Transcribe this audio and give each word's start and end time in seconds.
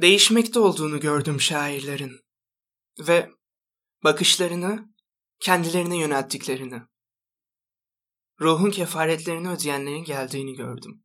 Değişmekte 0.00 0.58
olduğunu 0.58 1.00
gördüm 1.00 1.40
şairlerin 1.40 2.20
ve 2.98 3.30
bakışlarını 4.04 4.94
kendilerine 5.40 5.98
yönelttiklerini. 5.98 6.82
Ruhun 8.40 8.70
kefaretlerini 8.70 9.50
ödeyenlerin 9.50 10.04
geldiğini 10.04 10.54
gördüm. 10.54 11.04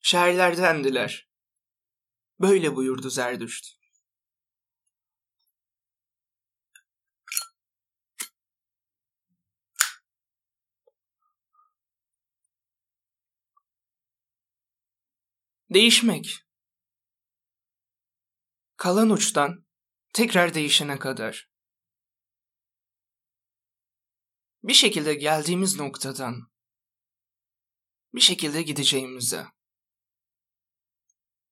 Şairlerdendiler. 0.00 1.28
Böyle 2.40 2.76
buyurdu 2.76 3.10
Zerdüşt. 3.10 3.78
Değişmek. 15.70 16.47
Kalan 18.78 19.10
uçtan 19.10 19.66
tekrar 20.12 20.54
değişene 20.54 20.98
kadar. 20.98 21.50
Bir 24.62 24.74
şekilde 24.74 25.14
geldiğimiz 25.14 25.76
noktadan 25.76 26.52
bir 28.14 28.20
şekilde 28.20 28.62
gideceğimize 28.62 29.46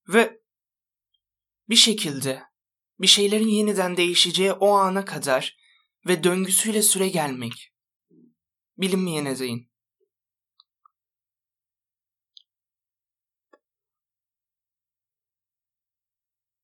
ve 0.09 0.41
bir 1.69 1.77
şekilde 1.77 2.43
bir 3.01 3.07
şeylerin 3.07 3.49
yeniden 3.49 3.97
değişeceği 3.97 4.53
o 4.53 4.71
ana 4.71 5.05
kadar 5.05 5.57
ve 6.07 6.25
döngüsüyle 6.25 6.83
süre 6.83 7.09
gelmek. 7.09 7.73
Bilinmeyene 8.79 9.39
değin. 9.39 9.71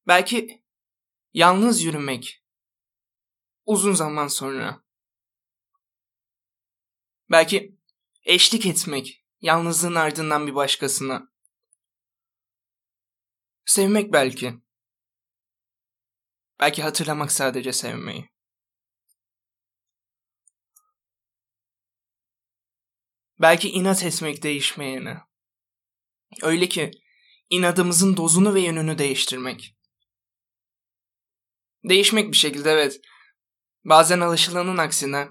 Belki 0.07 0.65
yalnız 1.33 1.83
yürümek 1.83 2.45
uzun 3.67 3.93
zaman 3.93 4.29
sonra. 4.29 4.85
Belki 7.31 7.77
eşlik 8.23 8.67
etmek 8.67 9.25
yalnızlığın 9.41 9.95
ardından 9.95 10.47
bir 10.47 10.55
başkasına. 10.55 11.33
Sevmek 13.65 14.13
belki. 14.13 14.55
Belki 16.61 16.83
hatırlamak 16.83 17.33
sadece 17.33 17.73
sevmeyi. 17.73 18.31
Belki 23.41 23.71
inat 23.71 24.05
etmek 24.05 24.43
değişmeyene. 24.43 25.19
Öyle 26.43 26.69
ki 26.69 26.91
inadımızın 27.51 28.17
dozunu 28.17 28.55
ve 28.55 28.61
yönünü 28.61 28.99
değiştirmek. 28.99 29.77
Değişmek 31.85 32.33
bir 32.33 32.37
şekilde 32.37 32.71
evet. 32.71 33.01
Bazen 33.85 34.21
alışılanın 34.21 34.79
aksine. 34.79 35.29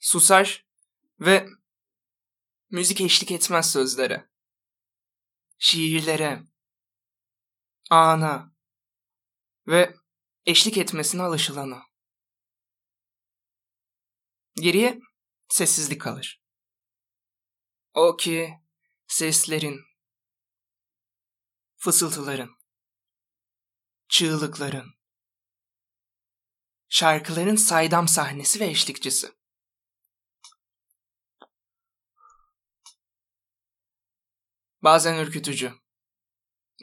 Susar 0.00 0.66
ve 1.20 1.46
müzik 2.70 3.00
eşlik 3.00 3.30
etmez 3.30 3.72
sözlere. 3.72 4.30
Şiirlere. 5.58 6.42
Ana. 7.90 8.52
Ve 9.66 9.94
eşlik 10.46 10.78
etmesine 10.78 11.22
alışılanı. 11.22 11.82
Geriye 14.54 15.00
sessizlik 15.48 16.00
kalır. 16.00 16.42
O 17.94 18.16
ki 18.16 18.54
seslerin, 19.06 19.80
fısıltıların, 21.76 22.55
çığlıkların, 24.08 24.94
şarkıların 26.88 27.56
saydam 27.56 28.08
sahnesi 28.08 28.60
ve 28.60 28.66
eşlikçisi. 28.66 29.32
Bazen 34.82 35.18
ürkütücü, 35.24 35.72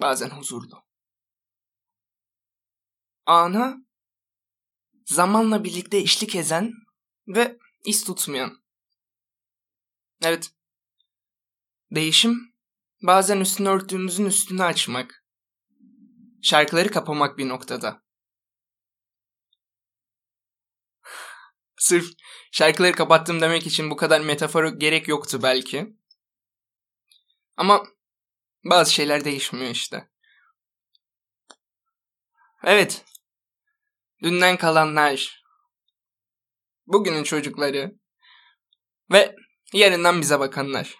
bazen 0.01 0.29
huzurlu. 0.29 0.83
Ana, 3.25 3.77
zamanla 5.05 5.63
birlikte 5.63 5.97
eşlik 5.97 6.35
ezen 6.35 6.73
ve 7.27 7.59
iz 7.85 8.03
tutmayan. 8.03 8.63
Evet, 10.23 10.53
değişim 11.91 12.53
bazen 13.01 13.39
üstünü 13.39 13.69
örttüğümüzün 13.69 14.25
üstünü 14.25 14.63
açmak, 14.63 15.22
şarkıları 16.43 16.91
kapamak 16.91 17.37
bir 17.37 17.49
noktada. 17.49 18.03
Sırf 21.77 22.05
şarkıları 22.51 22.95
kapattım 22.95 23.41
demek 23.41 23.67
için 23.67 23.89
bu 23.89 23.95
kadar 23.95 24.21
metafora 24.21 24.69
gerek 24.69 25.07
yoktu 25.07 25.39
belki. 25.43 25.97
Ama 27.57 27.83
bazı 28.63 28.93
şeyler 28.93 29.25
değişmiyor 29.25 29.71
işte. 29.71 30.09
Evet. 32.63 33.05
Dünden 34.23 34.57
kalanlar. 34.57 35.43
Bugünün 36.87 37.23
çocukları. 37.23 37.99
Ve 39.11 39.35
yarından 39.73 40.21
bize 40.21 40.39
bakanlar. 40.39 40.95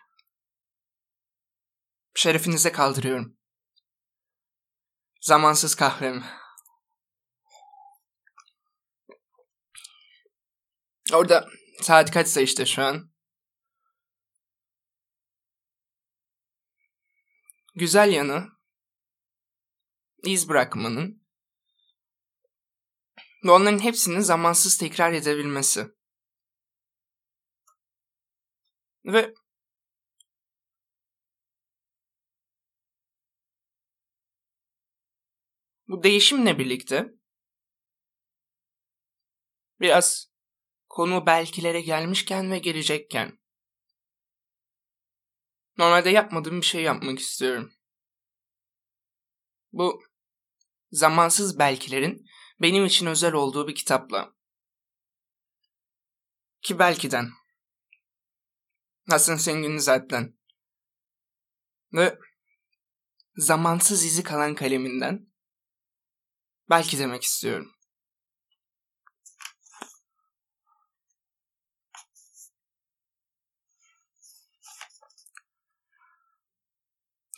Şerefinize 2.16 2.72
kaldırıyorum. 2.72 3.38
Zamansız 5.23 5.75
kahvem. 5.75 6.23
Orada 11.13 11.50
saat 11.81 12.11
kaçsa 12.11 12.41
işte 12.41 12.66
şu 12.66 12.84
an. 12.84 13.11
Güzel 17.75 18.12
yanı 18.12 18.47
iz 20.23 20.50
bırakmanın 20.50 21.28
ve 23.45 23.51
onların 23.51 23.79
hepsini 23.79 24.23
zamansız 24.23 24.78
tekrar 24.78 25.13
edebilmesi. 25.13 25.88
Ve 29.06 29.33
Bu 35.94 36.04
değişimle 36.04 36.59
birlikte 36.59 37.14
biraz 39.80 40.31
konu 40.90 41.26
belkilere 41.26 41.81
gelmişken 41.81 42.52
ve 42.52 42.59
gelecekken 42.59 43.40
normalde 45.78 46.09
yapmadığım 46.09 46.62
bir 46.62 46.66
şey 46.66 46.84
yapmak 46.84 47.20
istiyorum. 47.20 47.74
Bu 49.72 50.04
zamansız 50.92 51.59
belkilerin 51.59 52.25
benim 52.62 52.86
için 52.86 53.06
özel 53.06 53.34
olduğu 53.34 53.68
bir 53.68 53.75
kitapla. 53.75 54.36
Ki 56.62 56.80
belkiden. 56.80 57.30
Hasan 59.10 59.36
Sengin'i 59.36 59.80
zaten. 59.80 60.38
Ve 61.94 62.20
zamansız 63.36 64.06
izi 64.06 64.24
kalan 64.24 64.56
kaleminden 64.56 65.32
Belki 66.73 67.00
demek 67.00 67.23
istiyorum. 67.23 67.72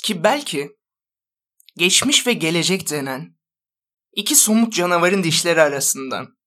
Ki 0.03 0.23
belki 0.23 0.77
geçmiş 1.77 2.27
ve 2.27 2.33
gelecek 2.33 2.89
denen 2.89 3.37
iki 4.11 4.35
somut 4.35 4.73
canavarın 4.73 5.23
dişleri 5.23 5.61
arasından 5.61 6.37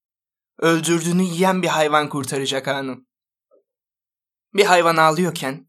öldürdüğünü 0.59 1.23
yiyen 1.23 1.63
bir 1.63 1.69
hayvan 1.69 2.09
kurtaracak 2.09 2.67
hanım. 2.67 3.07
Bir 4.55 4.65
hayvan 4.65 4.97
ağlıyorken 4.97 5.69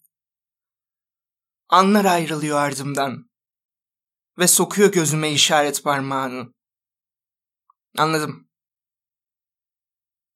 anlar 1.69 2.05
ayrılıyor 2.05 2.57
ardımdan 2.57 3.29
ve 4.37 4.47
sokuyor 4.47 4.91
gözüme 4.91 5.31
işaret 5.31 5.83
parmağını. 5.83 6.58
Anladım. 7.97 8.49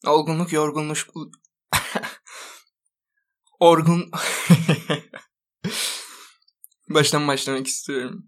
Olgunluk, 0.06 0.54
yorgunluk... 0.54 0.98
Orgun... 3.60 4.12
Baştan 6.90 7.28
başlamak 7.28 7.68
istiyorum. 7.68 8.28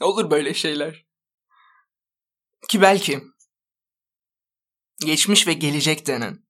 Olur 0.00 0.30
böyle 0.30 0.54
şeyler. 0.54 1.06
Ki 2.68 2.80
belki 2.82 3.22
geçmiş 5.00 5.46
ve 5.46 5.52
gelecek 5.52 6.06
denen 6.06 6.46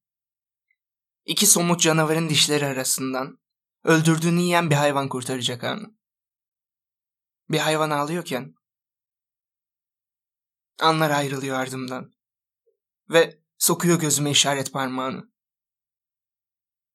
iki 1.25 1.46
somut 1.46 1.81
canavarın 1.81 2.29
dişleri 2.29 2.67
arasından 2.67 3.38
öldürdüğünü 3.84 4.41
yiyen 4.41 4.70
bir 4.70 4.75
hayvan 4.75 5.08
kurtaracak 5.08 5.64
anı. 5.64 5.99
Bir 7.50 7.58
hayvan 7.58 7.91
ağlıyorken 7.91 8.55
anlar 10.80 11.10
ayrılıyor 11.10 11.56
ardımdan 11.60 12.12
ve 13.10 13.42
sokuyor 13.58 14.00
gözüme 14.00 14.30
işaret 14.30 14.72
parmağını. 14.72 15.32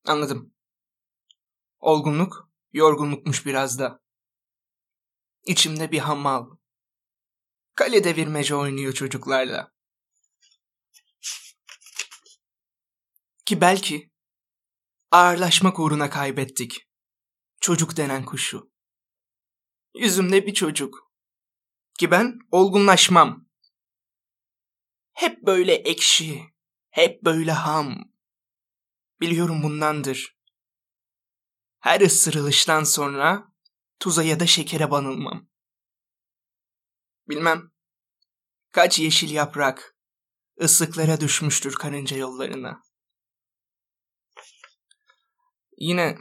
Anladım. 0.06 0.54
Olgunluk, 1.80 2.50
yorgunlukmuş 2.74 3.46
biraz 3.46 3.80
da. 3.80 4.04
İçimde 5.46 5.92
bir 5.92 6.00
hamal. 6.00 6.50
Kale 7.76 8.04
devirmece 8.04 8.56
oynuyor 8.56 8.94
çocuklarla. 8.94 9.74
Ki 13.46 13.62
belki 13.62 14.12
ağırlaşmak 15.12 15.80
uğruna 15.80 16.10
kaybettik. 16.10 16.90
Çocuk 17.62 17.98
denen 17.98 18.26
kuşu. 18.26 18.72
Yüzümde 19.96 20.48
bir 20.48 20.54
çocuk. 20.54 21.12
Ki 22.00 22.12
ben 22.12 22.40
olgunlaşmam. 22.52 23.48
Hep 25.14 25.42
böyle 25.46 25.74
ekşi, 25.74 26.54
hep 26.90 27.24
böyle 27.24 27.52
ham. 27.52 28.14
Biliyorum 29.22 29.64
bundandır. 29.64 30.38
Her 31.80 32.02
ısırılıştan 32.02 32.84
sonra 32.84 33.54
tuza 34.00 34.24
ya 34.24 34.40
da 34.40 34.48
şekere 34.48 34.92
banılmam. 34.92 35.48
Bilmem 37.30 37.72
kaç 38.72 39.00
yeşil 39.00 39.32
yaprak 39.32 39.98
ıslıklara 40.62 41.22
düşmüştür 41.22 41.76
karınca 41.76 42.18
yollarına. 42.18 42.84
Yine 45.78 46.18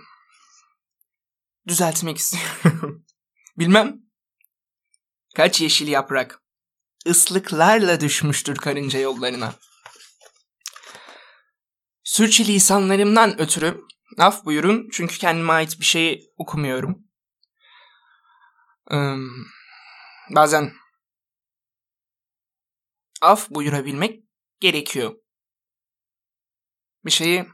düzeltmek 1.67 2.17
istiyorum. 2.19 3.07
Bilmem 3.59 4.03
kaç 5.35 5.61
yeşil 5.61 5.89
yaprak 5.89 6.42
ıslıklarla 7.07 8.01
düşmüştür 8.01 8.57
karınca 8.57 8.99
yollarına. 8.99 9.55
Sürçülisanlarımdan 12.05 13.41
ötürü 13.41 13.85
af 14.19 14.45
buyurun 14.45 14.89
çünkü 14.93 15.19
kendime 15.19 15.53
ait 15.53 15.81
bir 15.81 15.85
şey 15.85 16.33
okumuyorum. 16.37 17.05
Ee, 18.93 19.17
bazen 20.31 20.73
af 23.23 23.51
buyurabilmek 23.51 24.25
gerekiyor. 24.61 25.15
Bir 27.05 27.11
şeyi 27.11 27.47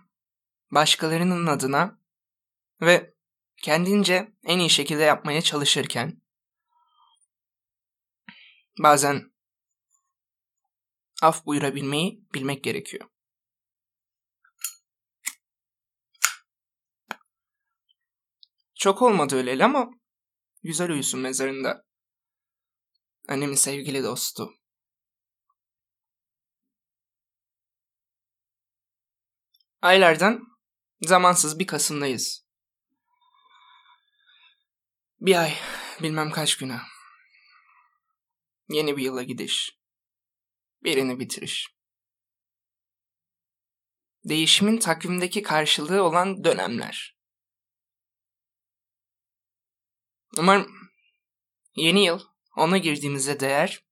başkalarının 0.71 1.47
adına 1.47 2.01
ve 2.81 3.15
kendince 3.63 4.33
en 4.45 4.59
iyi 4.59 4.71
şekilde 4.71 5.03
yapmaya 5.03 5.43
çalışırken 5.43 6.23
bazen 8.79 9.28
af 11.23 11.47
buyurabilmeyi 11.47 12.25
bilmek 12.35 12.65
gerekiyor. 12.65 13.11
Çok 18.75 19.03
olmadı 19.03 19.37
öyle 19.37 19.65
ama 19.65 19.91
güzel 20.63 20.91
uyusun 20.91 21.21
mezarında. 21.21 21.85
Annemin 23.29 23.55
sevgili 23.55 24.03
dostu. 24.05 24.55
Aylardan 29.83 30.41
zamansız 31.01 31.59
bir 31.59 31.67
Kasım'dayız. 31.67 32.49
Bir 35.21 35.35
ay, 35.35 35.55
bilmem 36.03 36.31
kaç 36.31 36.57
güne. 36.57 36.81
Yeni 38.69 38.97
bir 38.97 39.03
yıla 39.03 39.23
gidiş. 39.23 39.78
Birini 40.83 41.21
bitiriş. 41.21 41.69
Değişimin 44.25 44.79
takvimdeki 44.79 45.43
karşılığı 45.43 46.03
olan 46.03 46.45
dönemler. 46.45 47.19
Umarım 50.39 50.91
yeni 51.75 52.05
yıl 52.05 52.21
ona 52.57 52.79
girdiğimizde 52.79 53.41
değer. 53.41 53.85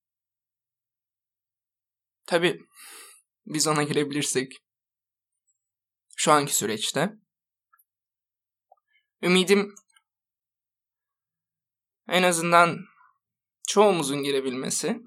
Tabi 2.26 2.66
biz 3.46 3.66
ona 3.66 3.82
girebilirsek. 3.82 4.52
Şu 6.16 6.32
anki 6.32 6.56
süreçte. 6.56 7.12
Ümidim 9.22 9.74
en 12.08 12.22
azından 12.22 12.78
çoğumuzun 13.68 14.22
girebilmesi. 14.22 15.00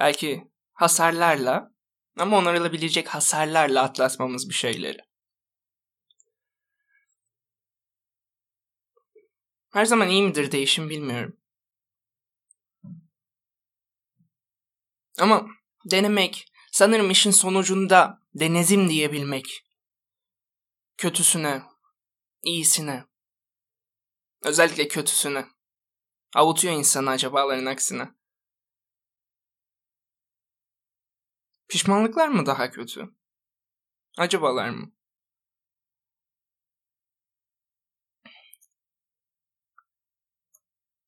Belki 0.00 0.50
hasarlarla 0.72 1.74
ama 2.16 2.38
onarılabilecek 2.38 3.08
hasarlarla 3.08 3.82
atlatmamız 3.82 4.48
bir 4.48 4.54
şeyleri. 4.54 4.98
Her 9.72 9.84
zaman 9.84 10.08
iyi 10.08 10.22
midir 10.22 10.52
değişim 10.52 10.88
bilmiyorum. 10.88 11.36
Ama 15.18 15.46
denemek, 15.90 16.52
sanırım 16.72 17.10
işin 17.10 17.30
sonucunda 17.30 18.22
denezim 18.34 18.88
diyebilmek. 18.88 19.64
Kötüsüne, 20.96 21.62
iyisine, 22.42 23.04
özellikle 24.42 24.88
kötüsüne. 24.88 25.46
Avutuyor 26.34 26.74
insanı 26.74 27.10
acabaların 27.10 27.66
aksine. 27.66 28.19
Pişmanlıklar 31.70 32.28
mı 32.28 32.46
daha 32.46 32.70
kötü? 32.70 33.14
Acabalar 34.18 34.70
mı? 34.70 34.92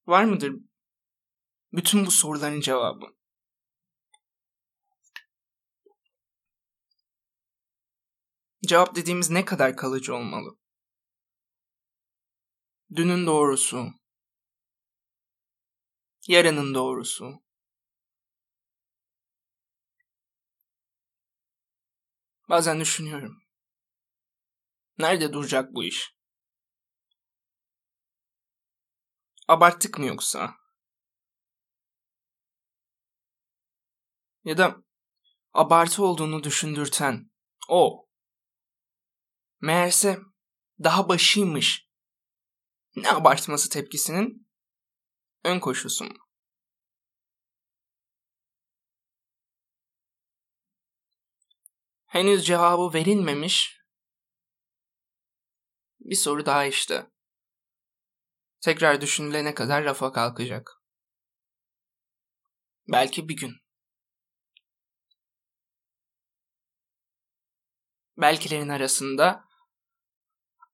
Var 0.06 0.25
mıdır 0.25 0.53
bütün 1.73 2.06
bu 2.06 2.11
soruların 2.11 2.61
cevabı? 2.61 3.06
Cevap 8.67 8.97
dediğimiz 8.97 9.31
ne 9.31 9.44
kadar 9.44 9.76
kalıcı 9.76 10.14
olmalı? 10.14 10.59
Dünün 12.94 13.26
doğrusu. 13.26 13.88
Yarının 16.28 16.75
doğrusu. 16.75 17.42
Bazen 22.52 22.80
düşünüyorum. 22.80 23.42
Nerede 24.99 25.32
duracak 25.32 25.75
bu 25.75 25.85
iş? 25.85 26.14
Abarttık 29.49 29.99
mı 29.99 30.06
yoksa? 30.06 30.54
Ya 34.44 34.59
da 34.59 34.76
abartı 35.52 36.04
olduğunu 36.04 36.44
düşündürten 36.44 37.30
o. 37.68 38.09
Meğerse 39.61 40.18
daha 40.82 41.09
başıymış. 41.09 41.88
Ne 42.97 43.11
abartması 43.11 43.68
tepkisinin 43.68 44.49
ön 45.44 45.61
koşusu 45.61 46.04
mu? 46.04 46.22
Henüz 52.12 52.47
cevabı 52.47 52.95
verilmemiş 52.95 53.81
bir 56.00 56.14
soru 56.14 56.47
daha 56.47 56.64
işte 56.64 57.11
tekrar 58.61 59.00
düşünülene 59.00 59.54
kadar 59.54 59.85
rafa 59.85 60.12
kalkacak. 60.12 60.83
Belki 62.88 63.28
bir 63.28 63.37
gün. 63.37 63.52
Belkilerin 68.16 68.69
arasında 68.69 69.49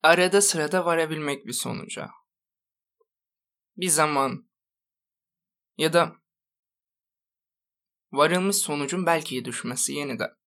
arada 0.02 0.42
sırada 0.42 0.84
varabilmek 0.84 1.46
bir 1.46 1.52
sonuca. 1.52 2.10
Bir 3.76 3.88
zaman 3.88 4.50
ya 5.76 5.92
da 5.92 6.16
varılmış 8.12 8.56
sonucun 8.56 9.06
belki 9.06 9.44
düşmesi 9.44 9.92
yeniden. 9.92 10.38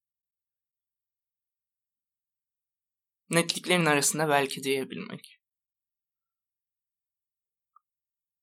netliklerin 3.31 3.85
arasında 3.85 4.29
belki 4.29 4.63
diyebilmek. 4.63 5.39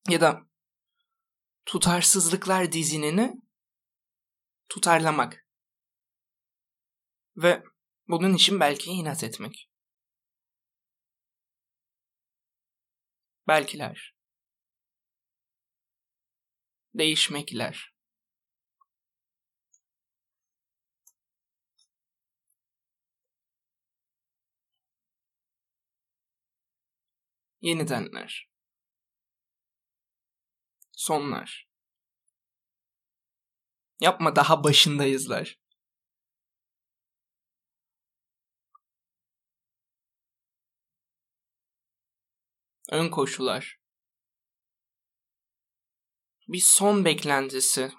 Ya 0.09 0.21
da 0.21 0.49
tutarsızlıklar 1.67 2.73
dizinini 2.73 3.43
tutarlamak. 4.69 5.47
Ve 7.37 7.63
bunun 8.09 8.35
için 8.35 8.61
belki 8.61 8.91
inat 8.91 9.25
etmek. 9.25 9.71
Belkiler. 13.49 14.15
Değişmekler. 16.95 17.98
Yenidenler. 27.69 28.51
Sonlar. 30.93 31.71
Yapma 34.01 34.37
daha 34.37 34.65
başındayızlar. 34.65 35.61
Ön 42.91 43.11
koşular. 43.11 43.81
Bir 46.49 46.61
son 46.61 47.05
beklentisi. 47.05 47.93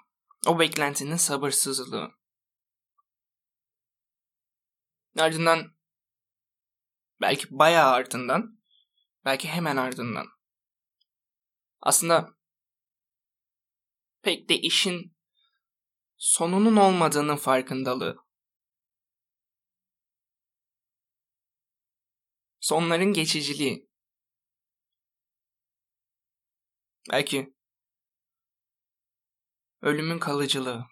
O 0.46 0.58
beklentinin 0.58 1.16
sabırsızlığı. 1.16 2.10
Ardından 5.18 5.76
belki 7.20 7.58
bayağı 7.58 7.90
ardından 7.90 8.59
belki 9.24 9.48
hemen 9.48 9.76
ardından. 9.76 10.26
Aslında 11.80 12.36
pek 14.22 14.48
de 14.48 14.58
işin 14.58 15.16
sonunun 16.16 16.76
olmadığının 16.76 17.36
farkındalığı. 17.36 18.16
Sonların 22.60 23.12
geçiciliği. 23.12 23.90
Belki 27.10 27.54
ölümün 29.82 30.18
kalıcılığı. 30.18 30.86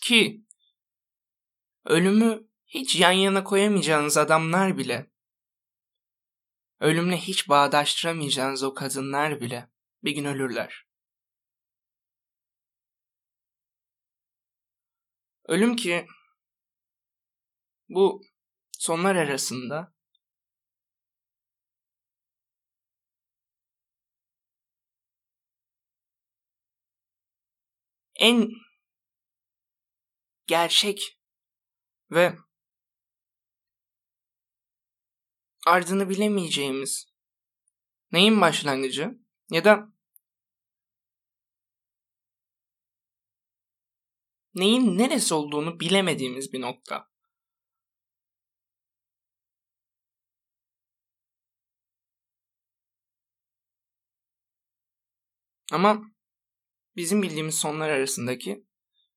Ki 0.00 0.44
ölümü 1.84 2.48
hiç 2.66 2.96
yan 2.96 3.12
yana 3.12 3.44
koyamayacağınız 3.44 4.16
adamlar 4.16 4.78
bile, 4.78 5.09
ölümle 6.80 7.16
hiç 7.16 7.48
bağdaştıramayacağınız 7.48 8.62
o 8.62 8.74
kadınlar 8.74 9.40
bile 9.40 9.68
bir 10.04 10.12
gün 10.12 10.24
ölürler. 10.24 10.86
Ölüm 15.44 15.76
ki 15.76 16.06
bu 17.88 18.22
sonlar 18.78 19.16
arasında 19.16 19.94
en 28.14 28.50
gerçek 30.46 31.18
ve 32.10 32.36
ardını 35.66 36.08
bilemeyeceğimiz 36.08 37.06
neyin 38.12 38.40
başlangıcı 38.40 39.18
ya 39.50 39.64
da 39.64 39.92
neyin 44.54 44.98
neresi 44.98 45.34
olduğunu 45.34 45.80
bilemediğimiz 45.80 46.52
bir 46.52 46.60
nokta. 46.60 47.10
Ama 55.72 56.02
bizim 56.96 57.22
bildiğimiz 57.22 57.54
sonlar 57.54 57.88
arasındaki 57.88 58.66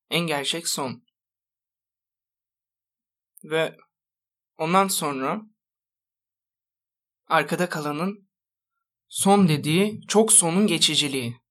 en 0.09 0.27
gerçek 0.27 0.67
son. 0.67 1.03
Ve 3.43 3.77
ondan 4.57 4.87
sonra 4.87 5.52
arkada 7.33 7.69
kalanın 7.69 8.29
son 9.07 9.47
dediği 9.47 10.01
çok 10.07 10.33
sonun 10.33 10.67
geçiciliği. 10.67 11.43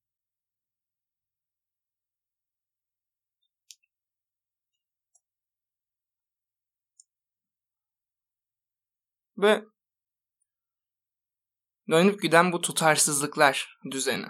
Ve 9.39 9.65
dönüp 11.91 12.23
giden 12.23 12.53
bu 12.53 12.61
tutarsızlıklar 12.61 13.79
düzeni 13.91 14.27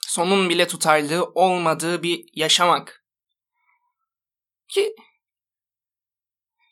sonun 0.00 0.48
bile 0.48 0.66
tutarlığı 0.66 1.24
olmadığı 1.24 2.02
bir 2.02 2.24
yaşamak. 2.34 3.04
Ki 4.68 4.94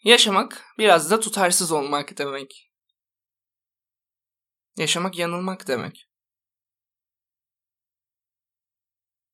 yaşamak 0.05 0.65
biraz 0.79 1.11
da 1.11 1.21
tutarsız 1.21 1.73
olmak 1.73 2.19
demek. 2.19 2.71
Yaşamak 4.77 5.19
yanılmak 5.19 5.69
demek. 5.69 6.09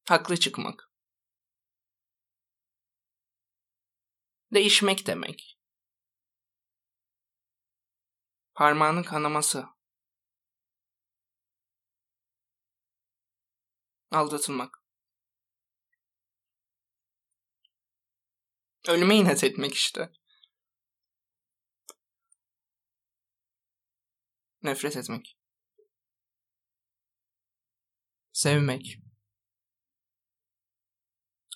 Haklı 0.09 0.37
çıkmak. 0.37 0.90
Değişmek 4.52 5.06
demek. 5.06 5.59
Parmağının 8.54 9.02
kanaması. 9.02 9.66
Aldatılmak. 14.11 14.85
Ölüme 18.88 19.16
inat 19.16 19.44
etmek 19.44 19.75
işte. 19.75 20.12
Nefret 24.64 24.97
etmek. 24.97 25.38
Sevmek. 28.33 28.99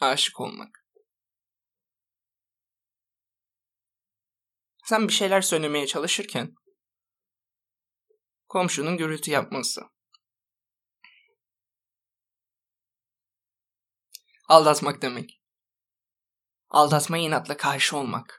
Aşık 0.01 0.41
olmak. 0.41 0.87
Sen 4.85 5.09
bir 5.09 5.13
şeyler 5.13 5.41
söylemeye 5.41 5.87
çalışırken 5.87 6.55
komşunun 8.49 8.97
gürültü 8.97 9.31
yapması. 9.31 9.81
Aldatmak 14.49 15.03
demek. 15.03 15.43
Aldatmaya 16.69 17.23
inatla 17.23 17.57
karşı 17.57 17.97
olmak. 17.97 18.38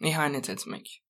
İhanet 0.00 0.50
etmek. 0.50 1.04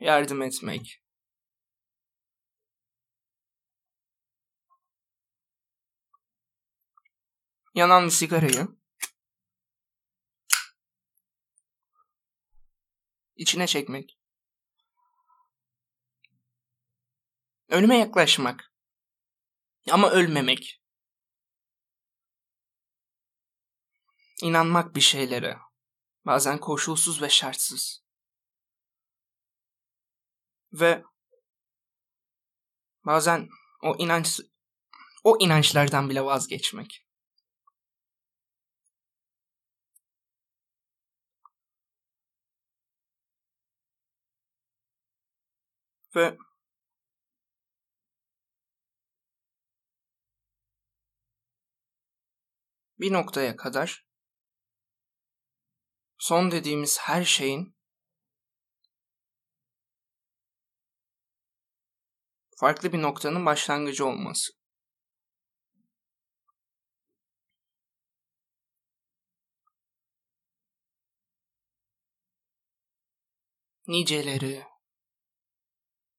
Yardım 0.00 0.42
etmek. 0.42 1.02
Yanan 7.74 8.04
bir 8.06 8.10
sigarayı 8.10 8.68
içine 13.36 13.66
çekmek. 13.66 14.18
Ölüme 17.68 17.98
yaklaşmak. 17.98 18.72
Ama 19.90 20.10
ölmemek. 20.10 20.81
İnanmak 24.42 24.94
bir 24.96 25.00
şeylere. 25.00 25.58
Bazen 26.26 26.58
koşulsuz 26.58 27.22
ve 27.22 27.28
şartsız. 27.28 28.04
Ve 30.72 31.04
bazen 33.06 33.48
o 33.82 33.96
inanç 33.98 34.40
o 35.24 35.36
inançlardan 35.40 36.10
bile 36.10 36.24
vazgeçmek. 36.24 37.06
Ve 46.16 46.38
bir 52.98 53.12
noktaya 53.12 53.56
kadar 53.56 54.11
son 56.22 56.50
dediğimiz 56.50 56.98
her 57.00 57.24
şeyin 57.24 57.76
farklı 62.56 62.92
bir 62.92 63.02
noktanın 63.02 63.46
başlangıcı 63.46 64.06
olması. 64.06 64.52
Niceleri, 73.86 74.64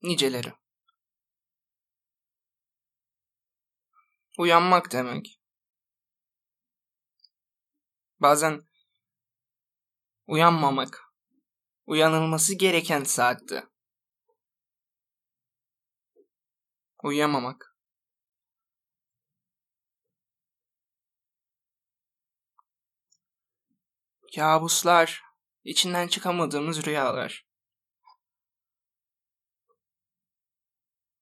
niceleri. 0.02 0.54
Uyanmak 4.38 4.92
demek. 4.92 5.40
Bazen 8.20 8.73
uyanmamak. 10.28 11.14
Uyanılması 11.86 12.54
gereken 12.58 13.04
saatte. 13.04 13.64
Uyuyamamak. 17.04 17.78
Kabuslar, 24.36 25.24
içinden 25.64 26.08
çıkamadığımız 26.08 26.86
rüyalar. 26.86 27.46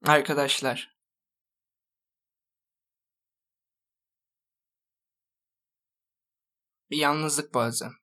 Arkadaşlar. 0.05 0.97
Bir 6.89 6.97
yalnızlık 6.97 7.53
bazen. 7.53 8.00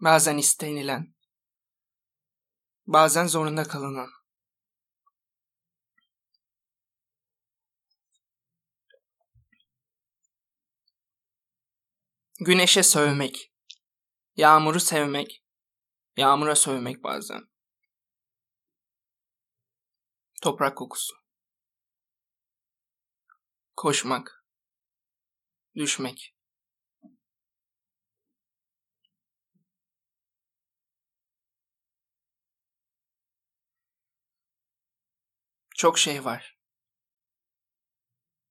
Bazen 0.00 0.38
istenilen. 0.38 1.14
Bazen 2.86 3.26
zorunda 3.26 3.64
kalınan. 3.64 4.08
Güneşe 12.40 12.82
sövmek. 12.82 13.52
Yağmuru 14.36 14.80
sevmek. 14.80 15.44
Yağmura 16.16 16.56
sövmek 16.56 17.04
bazen. 17.04 17.48
Toprak 20.42 20.76
kokusu. 20.76 21.16
Koşmak. 23.76 24.44
Düşmek. 25.74 26.37
Çok 35.78 35.98
şey 35.98 36.24
var. 36.24 36.58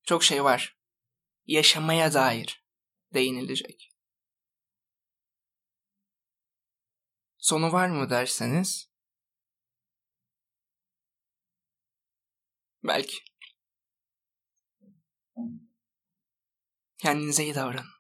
Çok 0.04 0.24
şey 0.24 0.44
var. 0.44 0.78
Yaşamaya 1.46 2.14
dair 2.14 2.66
değinilecek. 3.14 3.92
Sonu 7.38 7.72
var 7.72 7.90
mı 7.90 8.10
derseniz? 8.10 8.90
Belki. 12.84 13.18
Kendinize 16.98 17.44
iyi 17.44 17.56
davranın. 17.56 17.97